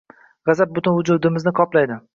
G‘azab 0.49 0.73
butun 0.79 0.97
vujudimizni 1.01 1.55
qoplaydi 1.63 2.05